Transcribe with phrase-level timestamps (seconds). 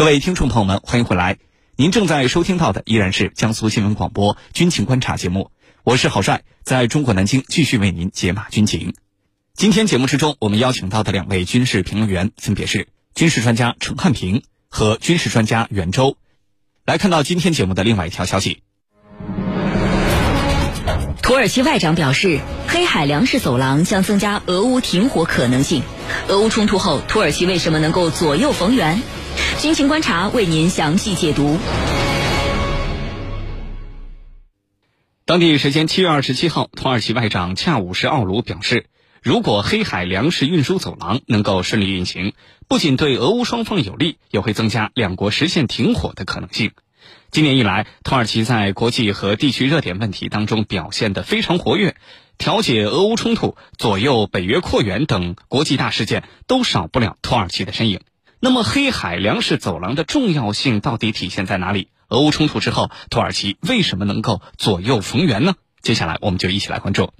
[0.00, 1.36] 各位听众朋友们，欢迎回来。
[1.76, 5.50] 您正在收听到的依然是江苏新闻广播《军情观察》节目，
[5.84, 8.94] 我是郝帅，在中国南京继续为您解码军情。
[9.52, 16.16] 今天节目之中，我们邀请到的两位军事评论员分别是军事专家陈汉平和军事专家袁周。
[16.86, 18.62] 来看到今天节目的另外一条消息。
[21.20, 25.82] 土耳其外长表示，黑海粮食走廊将增加俄乌停火可能性。
[26.28, 29.02] 俄乌冲突后，土耳其为什么能够左右逢源？
[29.60, 31.58] 军情观察为您详细解读。
[35.26, 38.86] 当地时间七月二十七号，土耳其外长恰武什奥卢表示，
[39.22, 42.32] 如果黑海粮食运输走廊能够顺利运行，
[42.68, 46.72] 不仅对俄乌双方有利，也会增加两国实现停火的可能性。
[47.30, 51.96] 今年以来，土耳其在国际和地区热点问题当中表现得非常活跃，
[52.38, 58.00] 调解俄乌冲突、左右北约扩员等国际大事件都少不了土耳其的身影。
[58.42, 61.88] 那么，黑海粮食走廊的重要性到底体现在哪里？
[62.08, 65.56] 俄乌冲突之后，土耳其为什么能够左右逢源呢？
[65.82, 67.10] 接下来，我们就一起来关注。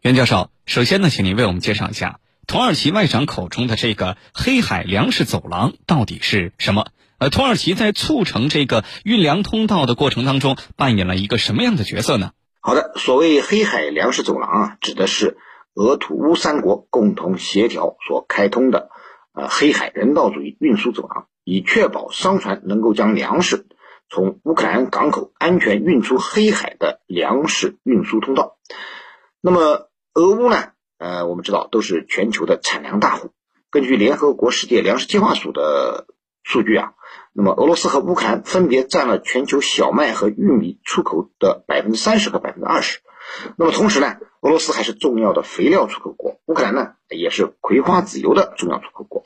[0.00, 6.88] 袁教授，首先呢，请您为我们介绍一下土耳其外长口中的这个黑海粮食走廊到底是什么？
[7.18, 12.32] 呃，土耳其在促成这个运粮通道的过程当中扮演了一个什么样的角色呢？
[12.58, 15.36] 好的，所谓黑海粮食走廊啊，指的是
[15.74, 18.90] 俄土乌三国共同协调所开通的。
[19.32, 23.66] 呃，黑海人道主义运输走廊，以确保商船能够将粮食
[24.10, 28.58] 从乌克兰港口安全运出黑海的粮食运输通道。
[29.40, 30.72] 那么，俄乌呢？
[30.98, 33.30] 呃，我们知道都是全球的产粮大户。
[33.70, 36.06] 根据联合国世界粮食计划署的
[36.42, 36.92] 数据啊，
[37.32, 43.00] 那么俄罗斯和乌克兰分别占了全球小麦和玉米出口的百分之三十和百分之二十。
[43.56, 49.24] 那么同时呢，俄罗斯还是重要的肥料出口国，乌克兰呢也是葵花籽油的重要出口国。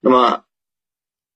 [0.00, 0.44] 那么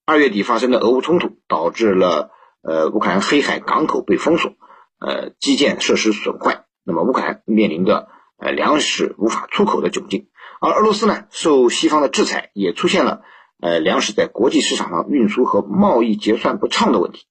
[0.05, 4.53] 二月底发生的俄乌冲突，导致了呃乌克兰黑海港口被封锁，
[4.97, 10.29] 呃基建设施损坏，那么乌克兰面临着呃粮食无法出口的窘境。
[10.61, 13.23] 而俄罗斯呢，受西方的制裁，也出现了
[13.59, 17.25] 呃粮食在国际市场上运输和贸易结算不畅的问题。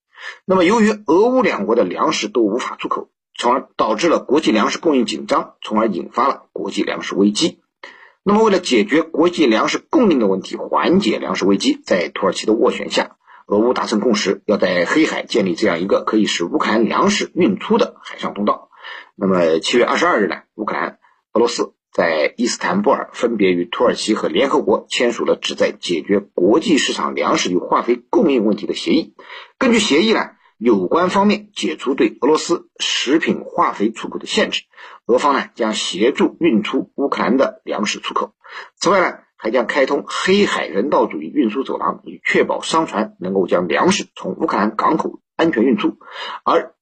[0.45, 3.09] 那么由于俄乌两国的粮食都无法出口。
[3.37, 7.64] 从而导致了国际粮食供应紧张，从而引发了国际粮食危机。
[8.27, 18.71] 那么，为了解决国际粮食供应的问题，缓解粮食危机，在土耳其的斡旋下，俄乌达成共识，要在黑海建立这样一个可以使乌克兰粮食运出的海上通道。
[19.15, 20.99] 那么，七月二十二日呢，乌克兰、
[21.35, 29.13] 俄罗斯在伊斯坦布尔分别与土耳其和联合国签署了旨在解决国际市场粮食与化肥供应问题的协议。
[29.59, 30.31] 根据协议呢。
[30.57, 34.63] 有关方面解除对俄罗斯食品化肥出口的限制，
[35.07, 38.35] 俄方呢将协助运出乌克兰的粮食出口。
[38.77, 45.99] 此外呢，还将开通黑海人道主义运输走廊，以确保商船能够将粮食从乌克兰港口安全运出。
[46.45, 46.75] 而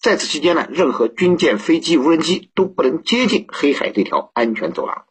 [0.00, 5.04] 在此期间呢，任何军舰、飞机、无人机都不能接近黑海这条安全走廊。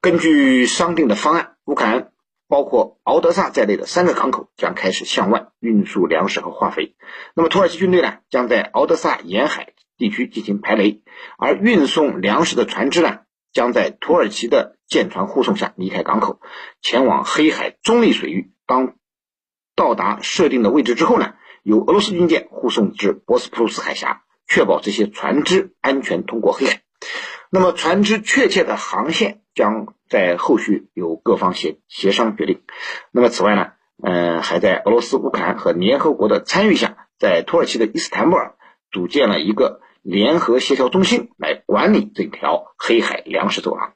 [0.00, 2.10] 根据商定的方案，乌克兰。
[2.50, 6.96] 包括敖德萨在内的三个港口将开始向外运输粮食和化肥。
[7.34, 11.02] 那么土耳其军队呢，将在敖德萨沿海地区进行排雷，
[11.36, 13.18] 而运送粮食的船只呢，
[13.52, 16.40] 将在土耳其的舰船护送下离开港口，
[16.80, 18.52] 前往黑海中立水域。
[18.66, 18.94] 当
[19.74, 26.82] 到达设定的位置之后呢，由俄罗斯军舰护送至博斯普鲁斯海峡，确保这些船只安全通过黑海。
[27.50, 32.62] 那么船只确切的航线将在后续由各方协协商决定。
[33.10, 33.72] 那么此外呢，
[34.02, 38.56] 呃，还在俄罗斯、乌克兰和联合国的参与下，在土耳其的伊斯坦布尔
[38.90, 43.94] 组建了一个联合协调中心来管理这条黑海粮食走廊。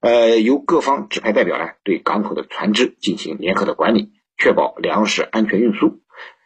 [0.00, 6.00] 呃，由各方指派代表呢，对港口的船只进行联合的管理，确保粮食安全运输。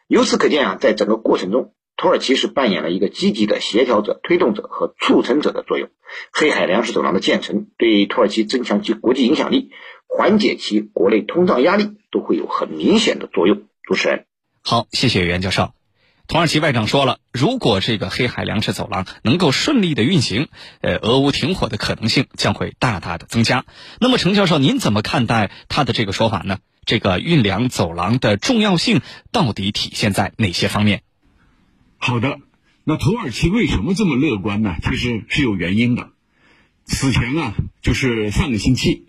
[0.07, 1.73] 由此可见啊，在整个过程中。
[1.95, 5.89] 土耳其是扮演了一个积极的协调者、推动者和促成者的作用。
[6.33, 9.69] 黑海粮食走廊的建成，对土耳其增强其国际影响力、
[10.07, 13.61] 缓解其国内通胀压力，都会有很明显的作用。
[13.83, 14.25] 主持人，
[14.63, 15.82] 好，谢谢袁教授。
[16.25, 20.47] 土耳其外长说了，如果这个黑海粮食走廊能够顺利的运行，
[20.79, 23.65] 呃，俄乌停火的可能性将会大大的增加。
[23.99, 26.59] 那么，程教授，您怎么看待他的这个说法呢？
[26.85, 31.03] 这个运粮走廊的重要性到底体现在哪些方面？
[31.97, 32.39] 好的，
[32.83, 34.75] 那土耳其为什么这么乐观呢？
[34.81, 36.09] 其实是有原因的。
[36.85, 39.07] 此前啊，就是上个星期，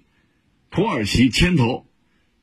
[0.71, 1.87] 土耳其牵头，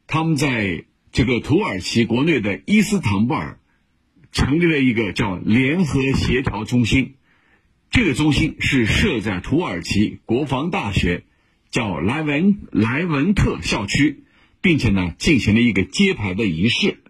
[0.07, 3.59] 他们在这个土耳其国内的伊斯坦布尔
[4.31, 7.15] 成立了一个叫联合协调中心。
[7.89, 11.23] 这个中心是设在土耳其国防大学
[11.69, 14.23] 叫莱文莱文特校区，
[14.61, 17.03] 并且呢，进行了一个揭牌的仪式。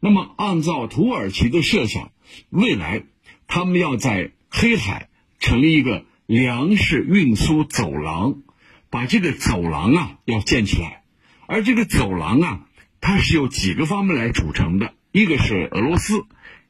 [0.00, 2.10] 那么按照土耳其的设想，
[2.50, 3.04] 未来
[3.46, 5.08] 他们要在黑海
[5.38, 8.42] 成立一个粮食运输走廊，
[8.90, 11.02] 把这个走廊啊要建起来，
[11.46, 12.66] 而这个走廊啊，
[13.00, 16.24] 它是由几个方面来组成的，一个是俄罗斯，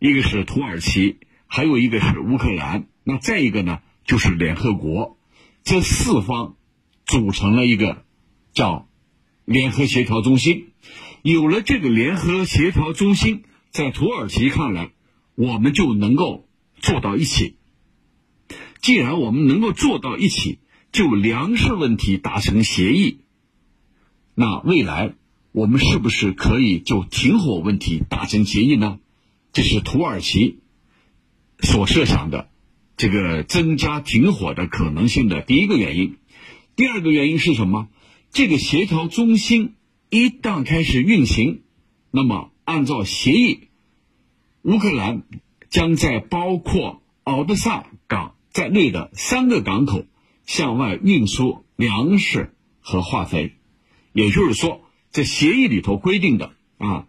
[0.04, 1.16] 一个是土耳其，
[1.46, 5.16] 还有一个是乌克兰，那再一个呢就是联合国，
[5.62, 6.56] 这四方
[7.06, 8.04] 组成了一个
[8.52, 8.86] 叫
[9.46, 10.66] 联合协调中心。
[11.22, 14.90] 有了这个联合协调中心，在土耳其看来，
[15.36, 16.46] 我们就能够
[16.76, 17.56] 做到一起。
[18.82, 20.58] 既然我们能够做到一起，
[20.92, 23.20] 就粮食问题达成协议，
[24.34, 25.14] 那未来
[25.52, 28.98] 我们是不是可以就停火问题达成协议呢？
[29.54, 30.58] 这是土耳其
[31.60, 32.50] 所设想的
[32.98, 36.18] 这个增加停火的可能性的第一个原因。
[36.76, 37.88] 第二个原因是什么？
[38.30, 39.76] 这个协调中心。
[40.10, 41.62] 一旦开始运行，
[42.12, 43.68] 那么按照协议，
[44.62, 45.24] 乌克兰
[45.70, 50.04] 将在包括敖德萨港在内的三个港口
[50.46, 53.54] 向外运输粮食和化肥。
[54.12, 57.08] 也就是说，在协议里头规定的啊，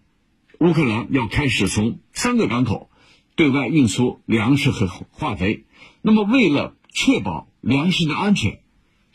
[0.59, 2.89] 乌克兰要开始从三个港口
[3.35, 5.65] 对外运输粮食和化肥。
[6.01, 8.59] 那么，为了确保粮食的安全，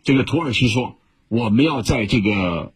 [0.03, 0.99] 这个土耳其说，
[1.29, 2.73] 我们要在这个。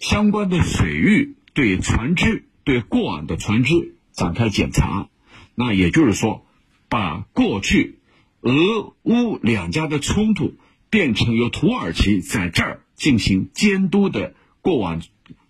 [0.00, 5.08] 相关的水域对船只、对过往的船只展开检查，
[5.54, 6.44] 那也就是说，
[6.90, 8.00] 把过去
[8.40, 10.56] 俄乌两家的冲突
[10.90, 15.00] 变成由土耳其在这儿进行监督的过往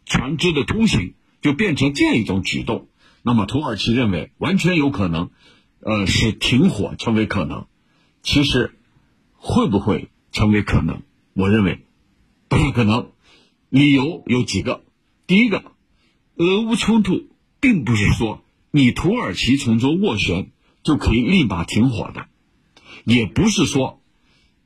[0.05, 2.89] 船只的通行，就变成这样一种举动。
[3.23, 5.31] 那么土耳其认为完全有可能，
[5.81, 7.67] 呃，使停火成为可能。
[8.23, 8.79] 其实
[9.35, 11.03] 会不会成为可能？
[11.35, 11.85] 我认为
[12.49, 13.11] 不太可能。
[13.69, 14.85] 理由有几个，
[15.27, 15.73] 第一个，
[16.37, 17.29] 俄乌冲突
[17.61, 20.51] 并不是说你土耳其从中斡旋
[20.83, 22.27] 就可以立马停火的，
[23.05, 24.01] 也不是说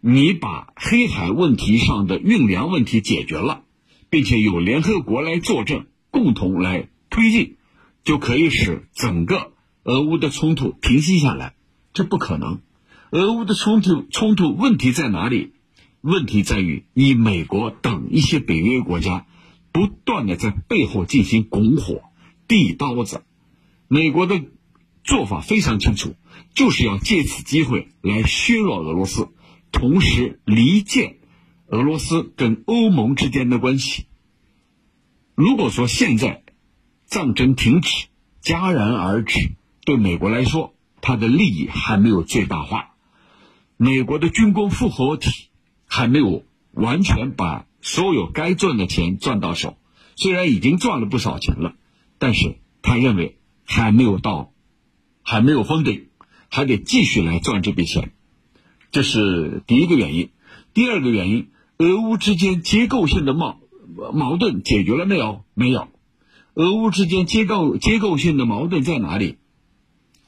[0.01, 3.65] 你把黑海问题上的运粮问题解决了，
[4.11, 5.87] 并且有联合国来作证，
[6.19, 7.59] 共同来推进，
[8.03, 9.53] 就可以使整个
[9.85, 11.55] 俄乌的冲突平息下来，
[11.93, 12.61] 这不可能。
[13.13, 15.53] 俄乌的冲突冲突问题在哪里？
[16.01, 19.27] 问题在于，以美国等一些北约国家
[19.71, 22.03] 不断的在背后进行拱火、
[22.49, 23.23] 递刀子。
[23.87, 24.43] 美国的
[25.05, 26.17] 做法非常清楚，
[26.53, 29.29] 就是要借此机会来削弱俄罗斯，
[29.71, 31.19] 同时离间
[31.69, 34.07] 俄罗斯跟欧盟之间的关系。
[35.39, 36.43] 如果说现在
[37.07, 38.09] 战争停止、
[38.43, 39.53] 戛然而止，
[39.85, 42.97] 对美国来说，它的利益还没有最大化。
[43.77, 45.31] 美国的军工复合体。
[45.91, 49.79] 还没有完全把所有该赚的钱赚到手，
[50.17, 51.77] 虽然已经赚了不少钱了，
[52.19, 54.53] 但是他认为还没有到，
[55.23, 56.09] 还没有封顶，
[56.51, 58.13] 还得继续来赚这笔钱，
[58.93, 60.29] 这是第一个原因。
[60.75, 61.49] 第二个原因，
[61.79, 63.59] 俄乌之间结构性的矛
[64.13, 65.45] 矛盾解决了没有？
[65.55, 65.89] 没有。
[66.55, 69.37] 俄乌之间结构结构性的矛盾在哪里？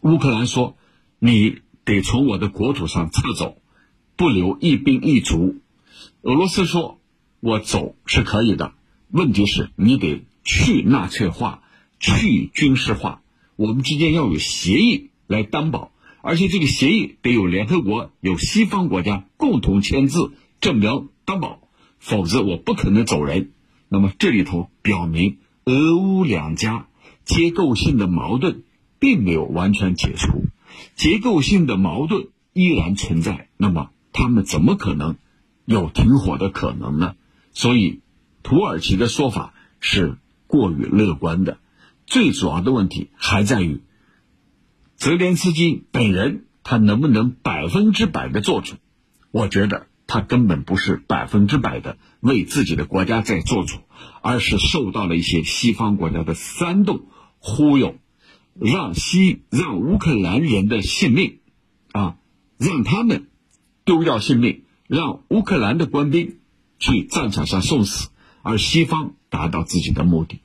[0.00, 0.76] 乌克兰说
[1.18, 3.56] ：“你得从我的国土上撤走。”
[4.16, 5.56] 不留一兵一卒，
[6.20, 7.00] 俄罗斯说
[7.40, 8.74] ：“我走是可以的，
[9.10, 11.62] 问题是你得去纳粹化、
[11.98, 13.22] 去军事化。
[13.56, 21.62] 我们之间要有协议来担保，而且这个协议得有联合国、有西方国家共同签字证明担保，
[21.98, 23.52] 否则我不可能走人。
[23.90, 26.86] 那么这里头表明，俄乌两家
[27.26, 28.62] 结构性的矛盾
[28.98, 30.46] 并没有完全解除，
[30.96, 33.50] 结构性的矛盾依然存在。
[33.58, 33.90] 那么。
[34.12, 35.18] 他们怎么可能
[35.64, 37.14] 有停火的可能呢？
[37.52, 38.00] 所以，
[38.42, 40.18] 土耳其的说法是
[40.48, 41.58] 过于乐观的。
[42.06, 43.80] 最主要的问题还在于
[44.96, 48.74] 泽连斯基本人，他能不能百分之百的做主？
[49.30, 53.78] 我觉得他根本不是百分之百的为自己的国家在做主，
[54.22, 57.06] 而是受到了一些西方国家的煽动、
[57.38, 57.94] 忽悠，
[58.58, 61.38] 让西让乌克兰人的性命
[61.92, 62.16] 啊，
[62.58, 63.28] 让他们。
[63.82, 66.36] 丢掉性命，让乌克兰的官兵
[66.78, 68.10] 去战场上送死，
[68.42, 70.40] 而西方达到自己的目的。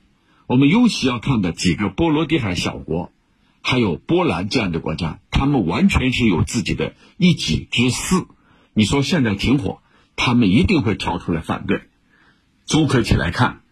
[0.48, 3.12] 我们尤其要看的几个波罗的海小国，
[3.60, 8.26] 还有波兰这样的国家，他们完全是有自己的一己之私。
[8.76, 9.80] 你说现在停火，
[10.16, 11.88] 他们一定会跳出来反对。
[12.66, 13.62] 综合起来看，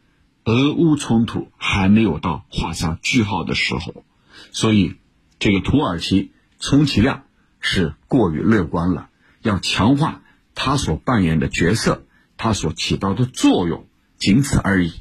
[0.45, 4.03] 俄乌冲突还没有到画上句号的时候，
[4.51, 4.95] 所以
[5.39, 7.25] 这个土耳其充其量
[7.61, 9.11] 是过于乐观了。
[9.43, 10.23] 要强化
[10.55, 12.07] 他所扮演的角色，
[12.39, 14.95] 他所起到的作用，仅此而已。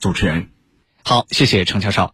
[0.00, 0.50] 主持人，
[1.04, 2.12] 好，谢谢程教授。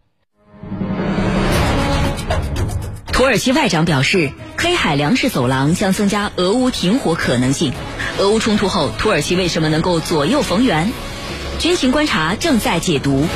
[3.21, 7.71] 土耳其外长表示，黑海粮食走廊将增加俄乌停火可能性。
[8.17, 10.91] 俄乌冲突后，土耳其为什么能够左右逢源？
[11.59, 13.27] 军情观察正在解读。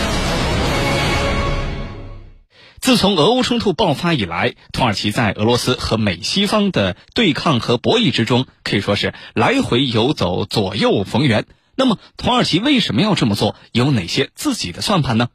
[2.81, 11.45] 自从俄乌冲突爆发以来，土耳其在俄罗斯和美西方的对抗和博弈之中，可以说是来回游走、左右逢源。
[11.75, 13.55] 那么，土耳其为什么要这么做？
[13.71, 15.27] 有哪些自己的算盘呢？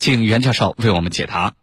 [0.00, 1.54] 请袁教授为我们解答。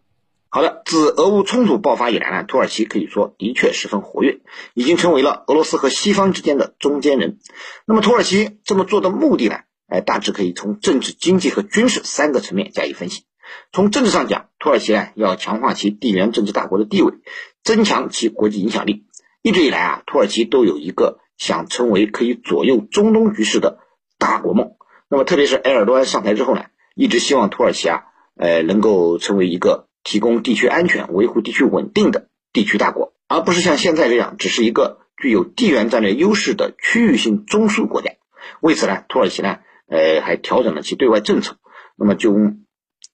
[0.51, 4.39] 好的，自俄乌冲突爆发以来呢，土耳其可以说的确十分活跃，
[4.73, 7.37] 已经成为了俄罗斯和西方之间的中间人。
[7.85, 9.57] 那么，土耳其这么做的目的呢？
[9.87, 13.25] 哎，大致可以从政治、经济和军事三个层面加以分析。
[13.71, 17.13] 从政治上讲，土耳其呢要强化其地缘政治大国的地位，
[17.63, 19.05] 增强其国际影响力。
[19.43, 23.79] 一直以来啊，土耳其都有一个想成为可以左右中东局势的
[24.17, 24.71] 大国梦。
[25.09, 26.65] 那么，特别是埃尔多安上台之后呢，
[26.95, 38.11] 一直希望土耳其啊，呃，能够成为一个提供地区安全、维护地区稳定的地区大国，而不是像现在这样，只是一个具有地缘战略优势的区域性中枢国家。
[38.61, 41.57] 为此呢，土耳其呢，呃，还调整了其对外政策。
[41.95, 42.35] 那么就。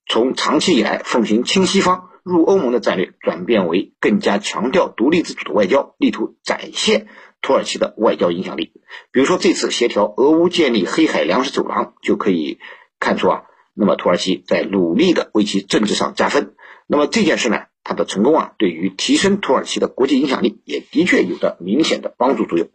[0.08, 7.08] 从长期以来奉行亲西方、入欧盟的战略，转变为更加强调独立自主的外交，力图展现
[7.42, 8.72] 土耳其的外交影响力。
[9.10, 12.60] 比如说，这次协调俄乌建立黑海粮食走廊，就可以
[13.00, 13.42] 看出啊，
[13.74, 16.54] 那么土耳其在努力的为其政治上加分。
[16.86, 22.68] 那么这件事呢，它的成功啊，对于提升土耳其的国际影响力，也的确有着明显的帮助作用。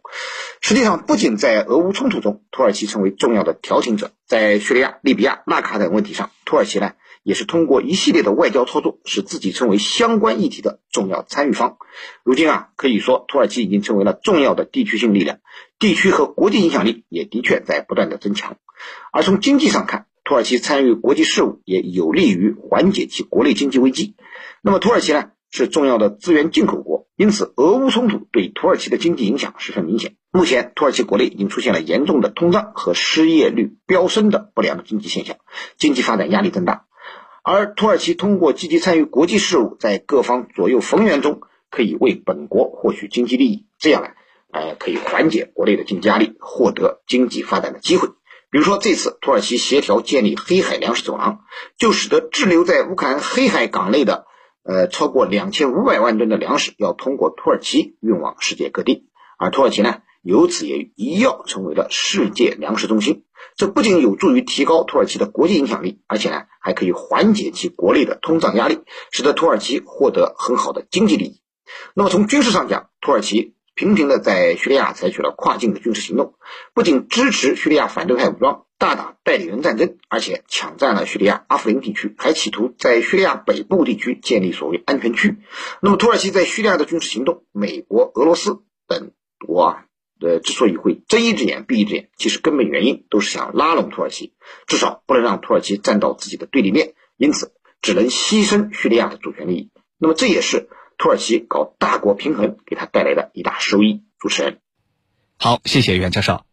[0.60, 6.92] 实际上，不仅在俄乌冲突中，土耳其成为重要的调停者，在叙利亚、利比亚、纳卡等问题上，土耳其呢。
[7.24, 11.76] 也是通过一系列的外交操作，使自己成为相关议题的重要参与方。
[12.24, 15.38] 如今啊，可以说土耳其已经成为了重要的地区性力量，
[15.78, 18.56] 地区和国际影响力也的确在不断的增强。
[19.12, 24.16] 而从经济上看，土耳其参与国际事务也有利于缓解其国内经济危机。
[24.62, 30.16] 那么土耳其呢，是重要的资源进口国，因此俄乌冲突对土耳其的经济影响十分明显。
[30.30, 35.36] 目前，土耳其国内已经出现了严重的通胀和失业率飙升的不良的经济现象，
[35.76, 36.86] 经济发展压力增大。
[37.44, 44.08] 而土耳其通过积极参与国际事务，在各方左右逢源中，可以为本国获取经济利益，这样呢，
[44.50, 48.08] 呃，可以缓解国内的经济压力，获得经济发展的机会。
[48.52, 51.40] 比如说，这次土耳其协调建立黑海粮食走廊，
[51.78, 54.26] 就使得滞留在乌克兰黑海港内的，
[54.62, 60.02] 呃，超过两千五百万吨的粮食要通过土耳其运往世界各地，而土耳其呢？
[60.22, 63.24] 由此也一跃成为了世界粮食中心。
[63.56, 68.80] 这不仅有助于提高土耳其的国际影响力，而且呢，还可以缓解其国内的通胀压力，
[69.10, 71.40] 使得土耳其获得很好的经济利益。
[71.94, 76.34] 那么从军事上讲，土耳其频频的在叙利亚采取了跨境的军事行动，
[76.74, 85.38] 不仅支持叙利亚反对派武装，大打代理人战争，而且抢占了叙利亚阿夫林地区，还企图在叙利亚北部地区建立所谓安全区。
[85.80, 89.12] 那么土耳其在叙利亚的军事行动，美国、俄罗斯等
[89.46, 89.84] 国啊。
[90.24, 94.34] 呃，之所以会睁一只眼闭一只眼，其实根本原因都是想拉拢土耳其，
[94.68, 99.70] 至少不能让土耳其站到自己的对立面，因此只能牺牲叙利亚的主权利益。
[99.98, 100.68] 那么这也是
[101.02, 104.02] 土耳其搞大国平衡给他带来的一大收益。
[104.20, 104.60] 主持人，
[105.36, 106.44] 好，谢谢袁教授。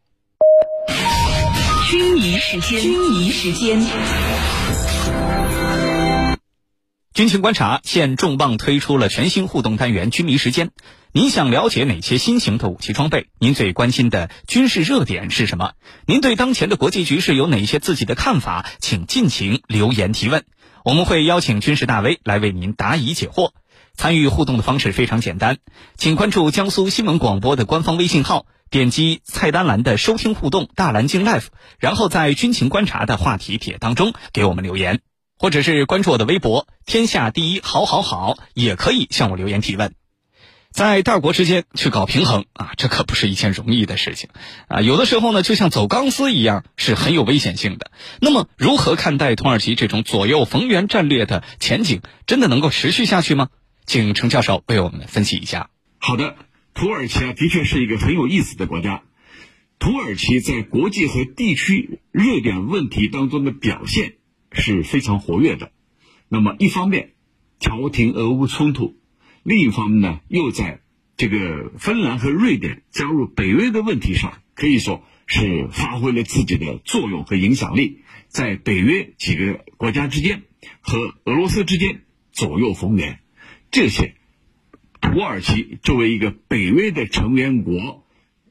[1.88, 3.80] 军迷时间，军迷时间。
[7.14, 10.72] 军情观察现重磅推出了全新互动单元“军迷时间”。
[11.14, 13.28] 您想了解哪些新型的武器装备？
[13.38, 15.74] 您最关心的军事热点是什么？
[16.08, 18.66] 您对当前的国际局势有哪些自己的看法？
[18.80, 20.44] 请尽情留言提问，
[20.84, 23.52] 我们会邀请军事大 V 来为您答疑解惑。
[23.96, 25.58] 参与互动的方式非常简单，
[25.98, 31.48] 请关注江苏新闻广播的官方微信号，点击菜单栏的“收听互动大蓝鲸 Live”，
[31.80, 35.02] 然后在“军情观察”的话题帖当中给我们留言。
[35.42, 39.94] 或者是关注我的微博“天下第一好好好”，也可以向我留言提问。
[40.72, 44.30] 在大国之间去搞平衡啊，这可不是一件容易的事情
[44.68, 44.82] 啊！
[44.82, 47.90] 有的时候呢，就像走钢丝一样，是很有危险性的。
[48.20, 52.02] 那么，如何看待土耳其这种左右逢源战略的前景？
[52.28, 53.48] 真的能够持续下去吗？
[53.90, 55.70] 请程教授为我们分析一下。
[55.98, 56.38] 好的，
[56.74, 59.04] 土耳其啊，的确是一个很有意思的国家。
[59.80, 64.14] 土耳其在国际和地区热点问题当中的表现。
[64.52, 65.72] 是非常活跃的。
[66.28, 67.12] 那么，一方面
[67.60, 68.98] 调停俄乌冲突，
[69.44, 70.82] 另一方面呢，又在
[71.18, 80.42] 这个芬兰和瑞典加入北约的问题上，可以说是发挥了自己的作用和影响力，在北约几个国家之间
[80.82, 83.20] 和俄罗斯之间左右逢源。
[83.72, 84.16] 这些，
[85.02, 88.04] 土耳其作为一个北约的成员国、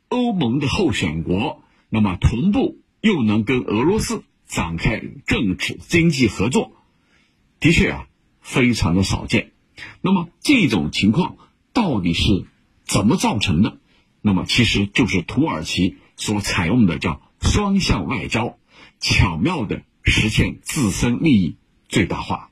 [0.09, 4.25] 欧盟的候选国，那么同步又能跟俄罗斯。
[4.51, 6.73] 展开政治经济合作，
[7.61, 8.07] 的确啊，
[8.41, 9.53] 非常的少见。
[10.01, 11.37] 那么这种情况
[11.75, 12.47] 到底是
[12.87, 13.77] 怎么造成的？
[14.23, 18.59] 那么其实就是土耳其所采用的叫双向外交，
[19.01, 21.57] 巧妙的实现自身利益
[21.87, 22.51] 最大化。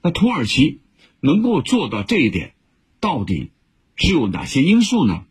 [0.00, 0.80] 那土耳其
[1.26, 2.54] 能够做到这一点，
[3.00, 3.50] 到底
[3.96, 5.24] 是有哪些因素呢？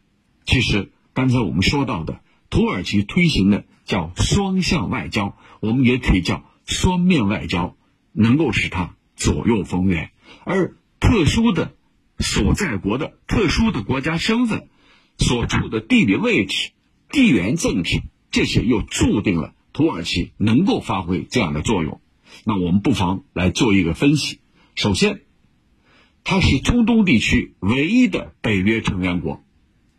[0.46, 7.78] 其实刚才我们说到的，土耳其推行的叫双向外交，我们也可以叫双面外交，
[8.12, 10.12] 能够使它左右逢源。
[10.44, 11.74] 而特殊的
[12.20, 14.68] 所在国的特殊的国家身份，
[15.18, 16.72] 所处的地理位置、
[17.10, 22.02] 地缘政治，这些又注定了土耳其能够发挥这样的作用。
[22.44, 24.40] 那我们不妨来做一个分析。
[24.76, 25.22] 首先，
[26.26, 29.44] 它是中东地区唯一的北约成员国。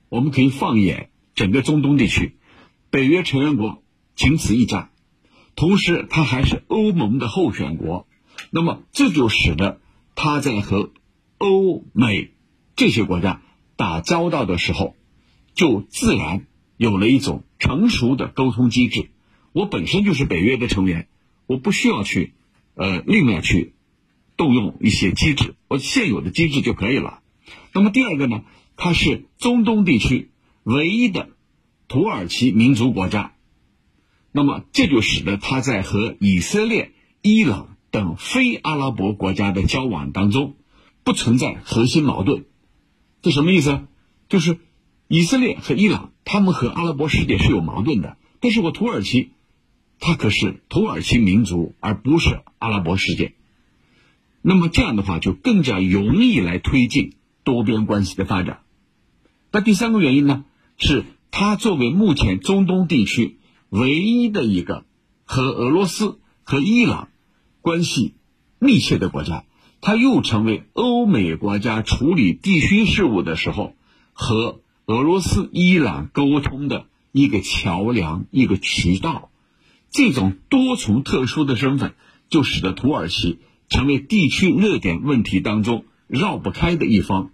[0.09, 2.37] 我们可以放眼整个中东地区，
[2.91, 3.83] 北约成员国
[4.17, 4.91] 仅此一家。
[5.55, 8.09] 同时，它还是欧盟的候选国。
[8.51, 9.81] 那么，这就使得
[10.17, 10.91] 它在和
[11.39, 12.33] 欧美
[12.75, 13.41] 这些国家
[13.77, 14.97] 打交道的时候，
[15.55, 19.11] 就自然有了一种成熟的沟通机制。
[19.53, 21.07] 我本身就是北约的成员，
[21.47, 22.35] 我不需要去
[22.75, 23.76] 呃另外去
[24.37, 27.21] 动用一些机制，我现有的机制就可以了。
[27.73, 28.43] 那么第二个呢？
[28.77, 30.31] 它是中东地区
[30.63, 31.31] 唯一的
[31.89, 33.33] 土耳其民族国家，
[34.33, 40.57] 那么这就使得它在和以色列、伊朗等非阿拉伯国家的交往当中
[41.05, 42.45] 不存在核心矛盾。
[43.23, 43.87] 这什么意思？
[44.29, 44.59] 就是
[45.09, 49.31] 以色列和伊朗他们和阿拉伯世界是有矛盾的，但是我土耳其，
[50.01, 53.36] 它可是土耳其民族，而不是阿拉伯世界。
[54.49, 58.61] 那么这样的话就更加容易来推进多边关系的发展。
[59.51, 60.45] 那第三个原因呢，
[60.79, 63.39] 是它作为目前中东地区
[63.71, 64.85] 唯一的一个
[65.25, 67.09] 和俄罗斯和伊朗
[67.61, 68.15] 关系
[68.61, 69.43] 密切的国家，
[69.81, 73.75] 它又成为欧美国家处理地区事务的时候
[74.13, 79.29] 和俄罗斯、伊朗沟通的一个桥梁、一个渠道。
[79.91, 81.95] 这种多重特殊的身份，
[82.29, 87.31] 就使得土耳其成为地区热点问题当中绕不开的一方，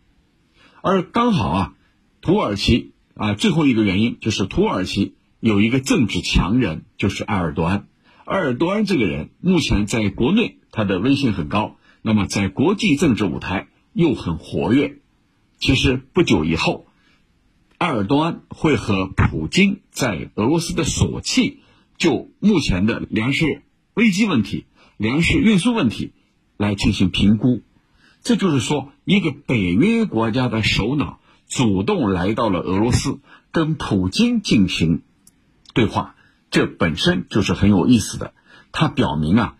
[0.82, 1.74] 而刚好啊。
[2.20, 7.88] 土耳其啊，最后一个原因就是土耳其有一个政治强人，就是埃尔多安。
[8.24, 15.00] 埃尔多安这个人目前在国内他的威信很高，那么在国际政治舞台又很活跃。
[15.58, 16.86] 其实不久以后，
[17.78, 21.58] 埃尔多安会和普京在俄罗斯的索契，
[21.98, 23.62] 就目前的粮食
[23.94, 24.66] 危机问题、
[24.96, 26.12] 粮食运输问题
[26.62, 27.60] 来进行评估。
[28.22, 31.18] 这就是说，一个北约国家的首脑。
[31.48, 33.18] 主动来到了俄罗斯，
[33.50, 35.02] 跟普京进行
[35.74, 36.14] 对话，
[36.50, 38.32] 这本身就是很有意思的。
[38.72, 39.56] 它表明啊，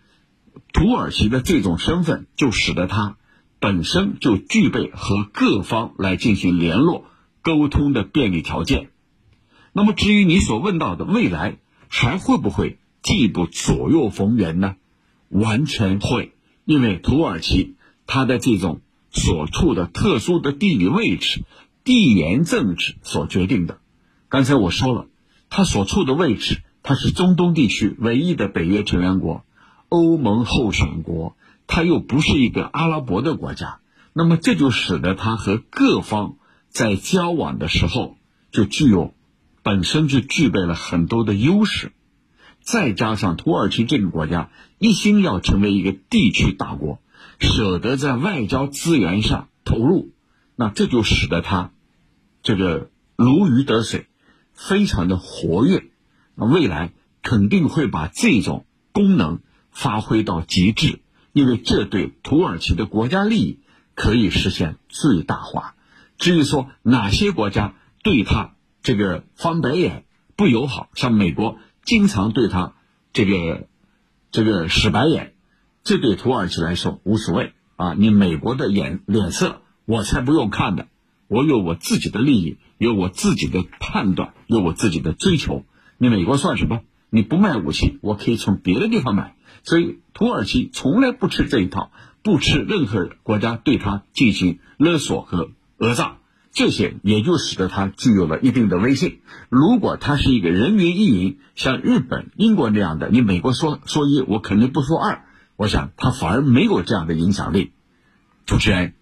[0.71, 3.17] 土耳其的这种身份就使得它
[3.59, 7.05] 本身就具备和各方来进行联络、
[7.43, 8.89] 沟通的便利条件。
[9.71, 11.57] 那么，至于你所问到的未来
[11.89, 14.77] 还会不会进一步左右逢源呢？
[15.29, 16.32] 完全会，
[16.65, 17.75] 因为土耳其
[18.07, 21.43] 它的这种所处的特殊的地理位置。
[21.85, 23.79] 地缘政治所决定的，
[24.29, 25.07] 刚才我说了，
[25.49, 29.43] 它所处的位置，它是中东地区唯一的北约成员国，
[29.89, 31.35] 欧盟候选国，
[31.67, 33.79] 它又不是一个阿拉伯的国家，
[34.13, 36.35] 那么这就使得它和各方
[36.69, 38.15] 在交往的时候
[38.53, 39.13] 就具有，
[39.61, 41.91] 本身就具备了很多的优势，
[42.63, 44.49] 再加上土耳其这个国家
[44.79, 46.99] 一心要成为一个地区大国，
[47.39, 50.11] 舍得在外交资源上投入。
[50.55, 51.71] 那这就使得它
[52.41, 54.07] 这个如鱼得水，
[54.53, 55.83] 非常的活跃。
[56.35, 59.39] 那未来肯定会把这种功能
[59.71, 60.99] 发挥到极致，
[61.31, 63.59] 因为这对土耳其的国家利益
[63.95, 65.75] 可以实现最大化。
[66.17, 72.73] 至于说哪些国家对他这个翻白眼不友好，像美国经常对他
[73.11, 73.67] 这个
[74.31, 75.33] 这个使白眼，
[75.83, 77.93] 这对土耳其来说无所谓啊。
[77.93, 79.59] 你美国的眼脸色。
[79.85, 80.87] 我才不用看的，
[81.27, 85.65] 我有我自己的利益，有我自己的判断，有我自己的追求。
[85.97, 86.79] 你美国算什么？
[87.09, 89.35] 你不卖武器，我可以从别的地方买。
[89.63, 91.91] 所以土耳其从来不吃这一套，
[92.23, 96.15] 不吃任何国家对他进行勒索和讹诈，
[96.53, 99.21] 这些也就使得他具有了一定的威信。
[99.49, 105.25] 如果他是一个人云亦云，像日本、英国那样的，你美国说说一，我肯定不说二，
[105.57, 107.73] 我想他反而没有这样的影响力。
[108.45, 108.93] 主持人。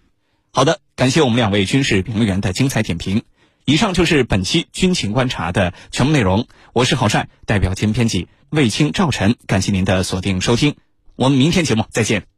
[0.54, 3.24] 好的，感谢我们两位军事评论员的精彩点评。
[3.66, 6.48] 以上就是本期军情观察的全部内容。
[6.74, 10.76] 我是郝帅，代表节目编辑卫青、赵晨，感谢您的锁定收听。
[11.16, 12.32] 我们明天节目再见。